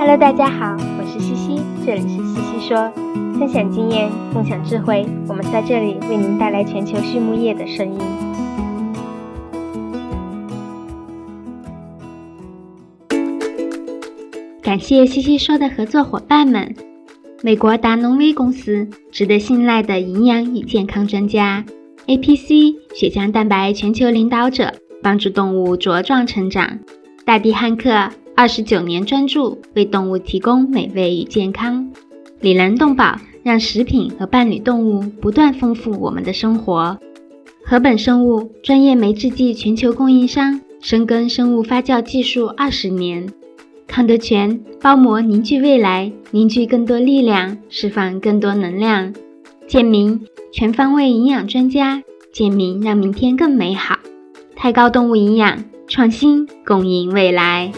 [0.00, 2.90] Hello，大家好，我是西西，这里是西西说，
[3.38, 7.98] 分享经验，共享智慧，我们在这里为您带来全球畜牧业的声音。
[14.62, 16.74] 感谢西西说的合作伙伴们：
[17.42, 21.62] 美国达农威公司，值得信赖的营养与健康专家
[22.06, 24.72] ；APC 血浆蛋白全球领导者，
[25.02, 26.78] 帮助动物茁壮成长；
[27.26, 28.08] 大地汉克。
[28.40, 31.92] 二十九年专注为动物提供美味与健康，
[32.40, 36.98] 里兰动宝让食品和伴侣动物不断丰富我们的生活。
[37.66, 43.28] 禾本生物专业酶制剂全球供应商，深耕生物发酵技术二十年。
[43.86, 49.12] 康德全包膜凝聚未来，凝聚更多力量，释放更多能量。
[49.66, 50.18] 健明
[50.50, 53.98] 全方位营养专家，健明让明天更美好。
[54.56, 57.70] 太高动物营养创新，共赢未来。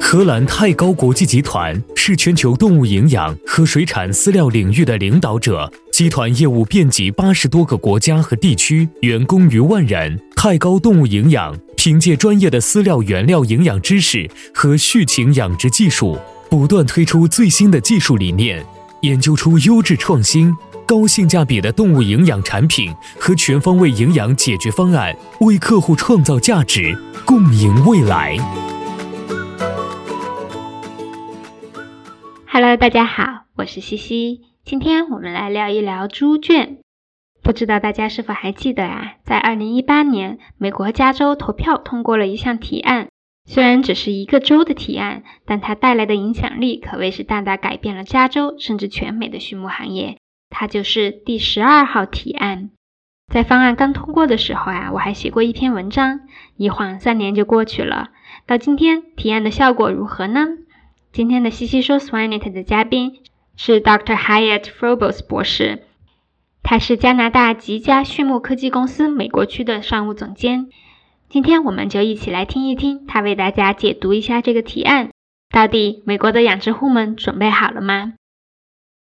[0.00, 10.18] 荷兰泰高国际集团是全球动物营养和水产饲料领域的领导者，集团业务遍及八十多个国家和地区，员工逾万人。
[10.34, 16.16] 泰高动物营养凭借专业的饲料原料营养知识和畜禽养殖技术，
[16.48, 18.64] 不断推出最新的技术理念，
[19.02, 20.56] 研究出优质创新。
[20.88, 28.38] 高性价比的动物营养产品和全方位营养解决方案，为客户创造价值，共赢未来。
[32.46, 36.78] Hello，大家好，我是西西，今天我们来聊一聊猪圈。
[37.42, 39.16] 不知道大家是否还记得啊？
[39.26, 43.08] 在二零一八年，美国加州投票通过了一项提案，
[43.44, 50.17] 虽然只是一个州的提案，但它带来的影响力可谓是大大改变了加州甚至全美的畜牧行业。
[50.50, 52.70] 它就是第十二号提案。
[53.32, 56.20] 在方案刚通过的时候啊，我还写过一篇文章。
[56.56, 58.08] 一晃三年就过去了，
[58.46, 60.46] 到今天提案的效果如何呢？
[61.12, 63.22] 今天的西西说 Swinet 的嘉宾
[63.56, 64.16] 是 Dr.
[64.16, 65.82] Hyatt Frobos 博士，
[66.62, 70.68] 他是加拿大吉家畜牧科技公司美国区的商务总监。
[71.28, 75.10] 今天我们就一起来听一听他为大家解读一下这个提案。
[75.50, 78.14] 到底美国的养殖户们准备好了吗？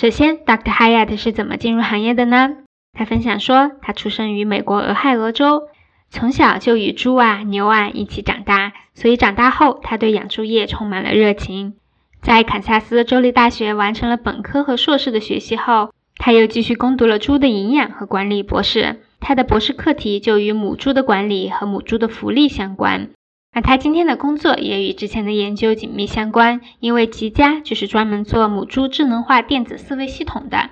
[0.00, 0.72] 首先，Dr.
[0.72, 2.56] Hyatt 是怎么进入行业的呢？
[2.94, 5.64] 他分享说，他出生于美国俄亥俄州，
[6.08, 11.74] 从小就与猪啊、牛啊一起长大，所以长大后他对养猪业充满了热情。
[12.22, 19.02] 在堪萨斯州立大学完成了本科和硕士的学习后，他又继续攻读了猪的营养和管理博士。
[19.20, 23.10] 他的博士课题就与母猪的管理和母猪的福利相关。
[23.52, 30.70] 那他今天的工作也与之前的研究紧密相关，因为吉家就是专门做母猪智能化电子饲喂系统的。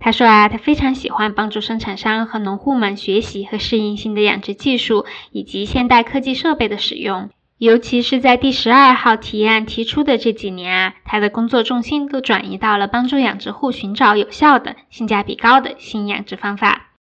[0.00, 16.94] 他说啊，他非常喜欢帮助生产商和农户们学习和适应新的养殖技术以及现代科技设备的使用，尤其是在第十二号提案提出的这几年啊，他的工作重心都转移到了帮助养殖户寻找有效的、性价比高的新养殖方法。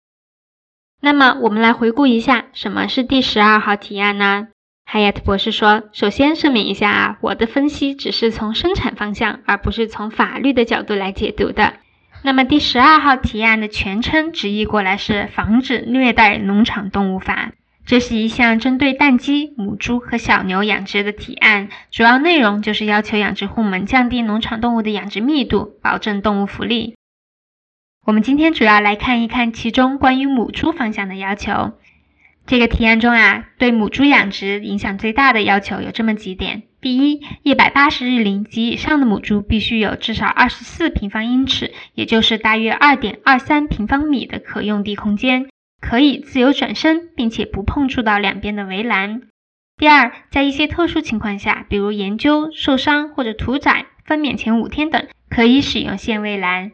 [0.99, 4.49] 那么，我们来回顾一下，什么是第十二号提案呢？
[4.91, 11.73] 海亚特博士说：“首先声明一下啊，我的分析只是从生产方向，而不是从法律的角度来解读的。
[12.23, 17.51] 那么第十二号提案的全称直译过来是《防止虐待农场动物法》，
[17.85, 26.95] 这是一项针对蛋鸡、母猪和小牛养殖的提案，主要内容就是要求养殖户们降低农场动物的养殖密度，保证动物福利。
[28.07, 31.73] 我们今天主要来看一看其中关于母猪方向的要求。”
[32.45, 45.47] 这个提案中啊，对母猪养殖影响最大的要求有这么几点：第一，一百八十日龄及以上的母猪必须有至少二十四平方英尺，也就是大约二点二三平方米的可用地空间，
[45.79, 49.21] 可以自由转身，并且不碰触到两边的围栏；
[49.77, 56.71] 第二，在一些特殊情况下，比如研究、受伤或者屠宰、分娩前五天等，可以使用限位栏。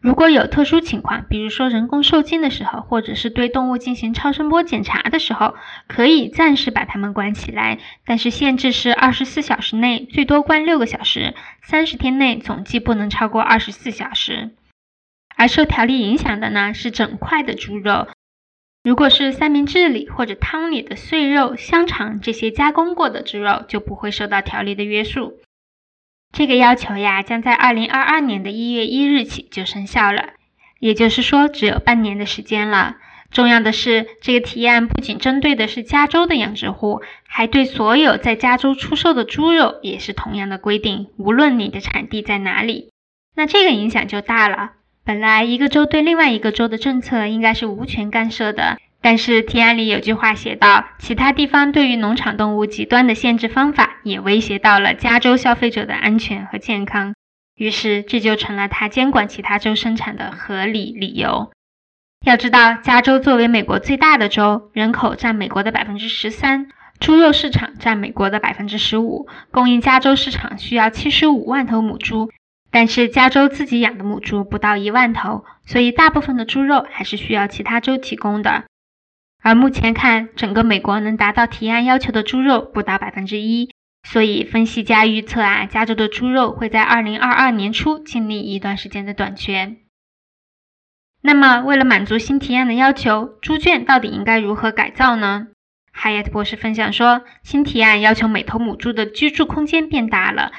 [0.00, 5.56] 如果有特殊情况，比如说人工受精的时候，或者是对动物进行超声波检查的时候，
[5.88, 14.50] 可以暂时把它们关起来，但是限制是二十四小时内最多关六个小时，三十天内总计不能超过二十四小时。
[15.36, 18.06] 而受条例影响的呢，是整块的猪肉。
[18.84, 25.40] 如果是三明治里或者汤里的碎肉、香肠这些加工过的猪肉，就不会受到条例的约束。
[26.32, 30.30] 这个要求呀，将在二零二二年的一月一日起就生效了，
[30.78, 32.96] 也就是说，只有半年的时间了。
[33.30, 42.90] 重要的是，这个提案不仅针对的是加州的养殖户，还对所有在加州出售的猪肉也是同样的规定，无论你的产地在哪里。
[43.34, 44.72] 那这个影响就大了。
[45.04, 57.14] 本来一个州对另外一个州的政策应该是无权干涉的，但是提案里有句话写道，其他地方对于农场动物极端的限制方法，也威胁到了加州消费者的安全和健康。
[57.54, 61.50] 于是这就成了他监管其他州生产的合理理由。
[62.26, 66.68] 要知道，加州作为美国最大的州，人口占美国的百分之十三，
[66.98, 72.30] 猪肉市场占美国的百分之十五，供应加州市场需要七十五万头母猪。
[72.70, 78.64] 但是加州自己养的母猪不到一万头，所以大部分的猪肉还是需要其他州提供的。
[79.42, 83.70] 而目前看，整个美国能达到提案要求的猪肉不到百分之一，
[84.02, 89.76] 所以分析家预测啊，加州的猪肉会在二零二二年初经历一段时间的短缺。
[91.22, 95.48] 那么，为了满足新提案的要求，猪圈到底应该如何改造呢
[95.94, 100.52] ？Hayat 博士分享说，新提案要求每头母猪的居住空间变大了。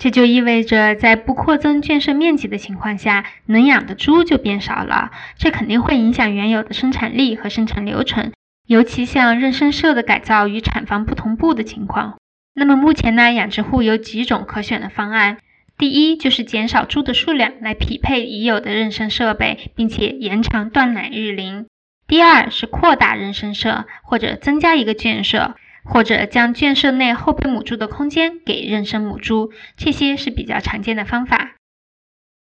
[0.00, 5.10] 这就意味着，在不扩增圈舍面积的情况下，能养的猪就变少了。
[5.36, 8.32] 这肯定会影响原有的生产力和生产流程，
[8.66, 12.16] 尤其像妊娠舍的改造与产房不同步的情况。
[12.54, 15.36] 那么目前呢，养殖户有几种可选的方案。
[15.76, 21.66] 第一，就是减少猪的数量来匹配已有的妊娠设备，并且延长断奶日龄。
[22.06, 25.56] 第二是扩大妊娠舍，或者增加一个圈舍。
[25.84, 31.52] 或者将圈舍内后备母猪的空间给妊娠母猪，这些是比较常见的方法。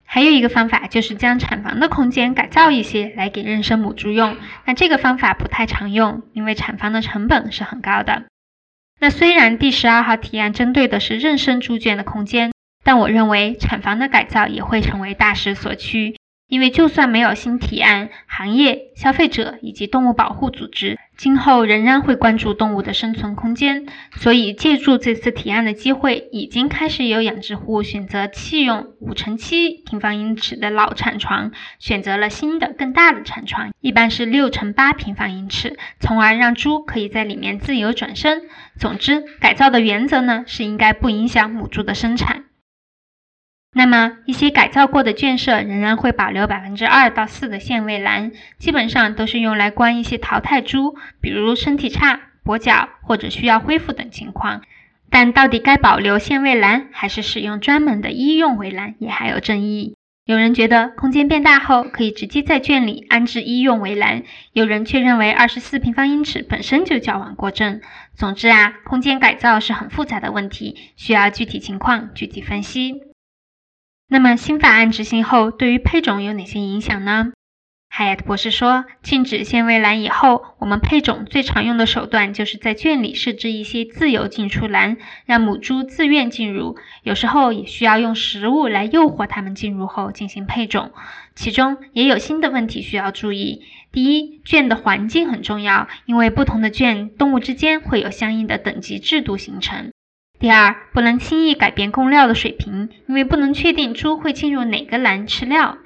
[0.06, 8.25] 还有一个方法就是将产房的空间改造一些来给妊娠母猪用，那这个方法不太常用，因为产房的成本是很高的。
[9.00, 12.52] 那虽然第十二号提案针对的是妊娠猪圈的空间，
[12.84, 16.16] 但我认为产房的改造也会成为大势所趋。
[16.54, 23.86] 因为就算没有新提案，行业、消费者以及动物保护组织今后仍然会关注动物的生存空间。
[24.12, 38.42] 所以，借助这次提案的机会，已经开始有养殖户选择弃用五乘七平方英尺的老产床，选择了新的更大的产床，一般是六乘八平方英尺，从而让猪可以在里面自由转身。
[38.78, 42.44] 总之，改造的原则呢是应该不影响母猪的生产。
[43.76, 54.62] 那么，一些改造过的圈舍仍然会保留百分之二到四的限位栏，基本上都是用来关一些淘汰猪，比如身体差、跛脚或者需要恢复等情况。
[55.11, 59.97] 但到底该保留限位栏，还是使用专门的医用围栏，也还有争议。
[60.25, 64.23] 有人觉得空间变大后可以直接在圈里安置医用围栏，
[64.53, 67.81] 有人却认为二十四平方英尺本身就矫枉过正。
[68.15, 73.13] 总之啊，空间改造是很复杂的问题，需要具体情况具体分析。
[74.08, 77.32] 那么新法案执行后，对于配种有哪些影响呢？
[77.88, 84.96] 海亚特博士说，禁止限位栏以后，我们配种最常用的手段就是在圈里设置一些自由进出栏，
[85.26, 86.76] 让母猪自愿进入。
[87.04, 90.90] 有时候也需要用食物来诱惑它们进入后进行配种。
[91.36, 93.62] 其中也有新的问题需要注意。
[93.92, 99.92] 第一，圈的环境很重要，因为不同的圈动物之间会有相应的等级制度形成。
[100.44, 105.79] 第二，不能轻易改变供料的水平，因为不能确定猪会进入哪个栏吃料。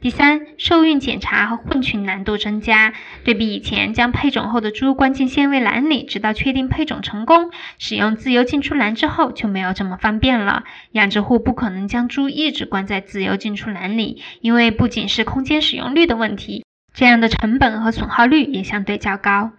[0.00, 10.64] 第三，受孕检查和混群难度增加，对比以前将配种后的猪关进限位栏里，直到确定配种成功，使用自由进出栏之后就没有这么方便了。
[10.92, 16.64] 养殖户不可能将猪一直关在自由进出栏里，因为不仅是空间使用率的问题，
[16.94, 19.50] 这样的成本和损耗率也相对较高。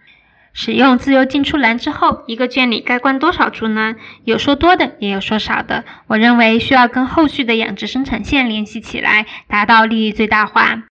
[0.52, 3.94] 使用自由进出栏之后，一个圈里该关多少猪呢？
[4.24, 5.84] 有说多的，也有说少的。
[6.06, 10.84] 我认为需要跟后续的养殖生产线联系起来，达到利益最大化。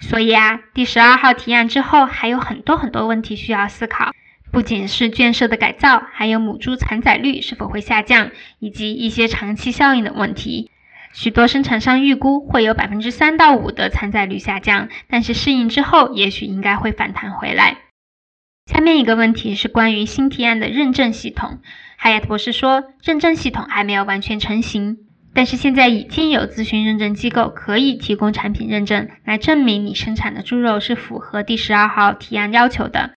[0.00, 4.10] 所以啊，第十二号提案之后还有很多很多问题需要思考，
[4.50, 10.70] 不仅是圈舍的改造，还有母猪产仔率是否会下降，以及一些长期效应的问题。
[11.12, 17.76] 许多生产商预估会有百分之三到五的产仔率下降，但是适应之后，也许应该会反弹回来。
[18.72, 21.58] 下面一个问题是关于新提案的认证系统。
[21.98, 24.96] 海雅特博士说，认证系统还没有完全成型，
[25.34, 33.10] 但是现在已经有咨询认证机构可以提供产品认证，来证明你生产的猪肉是符合第十二号提案要求的。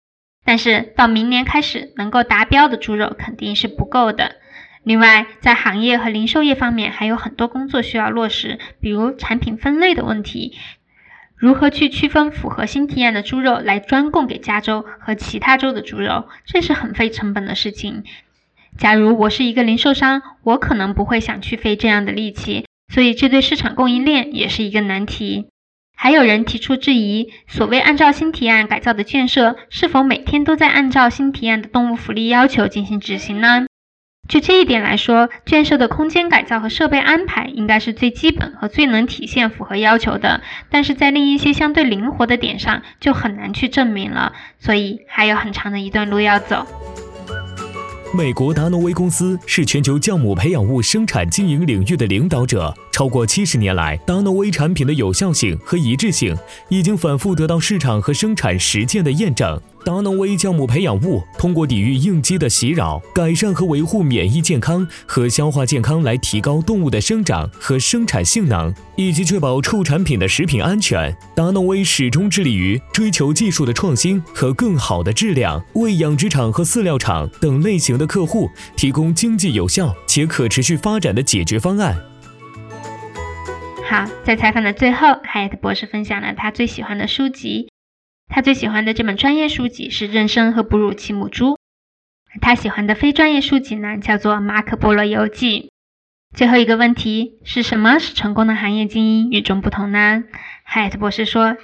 [0.44, 4.36] 但是到明年开始，能够达标的猪肉肯定是不够的。
[4.84, 10.54] 另外，在行业和零售业方面还有很多工作需要落实，比如产品分类的问题。
[11.38, 16.28] 如何去区分符合新提案的猪肉来专供给加州和其他州的猪肉？
[16.46, 18.04] 这是很费成本的事情。
[18.78, 25.48] 假如我是一个零售商，我可能不会想去费这样的力气，所以这对市场供应链也是一个难题。
[25.98, 33.66] 还有人提出质疑：所谓按照新提案改造的建设，是否每天都在按照新提案的动物福利要求进行执行呢？
[34.28, 40.42] 就这一点来说，圈舍的空间改造和设备安排应该是最基本和最能体现符合要求的。
[40.70, 44.34] 但是在另一些相对灵活的点上，就很难去证明了。
[44.60, 46.66] 所以还有很长的一段路要走。
[48.14, 52.74] 美国达诺威公司是全球酵母培养物生产经营领域的领导者。
[52.92, 56.36] 超过七十年来，达诺威产品的有效性和一致性
[56.70, 59.62] 已经反复得到市场和生产实践的验证。
[59.86, 71.16] 达诺威酵母培养物通过抵御应激的袭扰，改善和维护免疫健康和消化健康，来提高动物的生长和生产性能，以及确保畜产品的食品安全。
[71.36, 81.96] 达诺威始终致力于追求技术的创新和更好的质量，为养殖场和饲料厂等类型的客户提供经济有效且可持续发展的解决方案。
[83.88, 87.68] 好，在采访的最后，海特博士分享了他最喜欢的书籍。
[88.28, 91.54] 他最喜欢的这本专业书籍是《妊娠和哺乳期母猪》。
[92.42, 95.62] 他喜欢的非专业书籍呢，叫做《马可波罗游记》。
[96.36, 100.24] 最后一个问题是什么使成功的行业精英与众不同呢？
[100.64, 101.56] 海特博士说，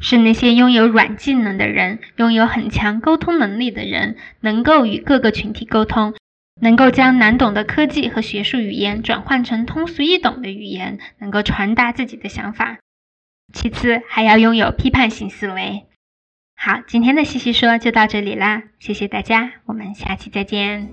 [0.00, 6.14] 是那些拥有软技能的人，拥有很强沟通能力的人，能够与各个群体沟通。
[6.60, 12.78] 能够将难懂的科技和学术语言转换成通俗易懂的语言，能够传达自己的想法。
[13.52, 15.84] 其次，还要拥有批判性思维。
[16.64, 20.88] 好，今天的西西说就到这里啦，谢谢大家，我们下期再见。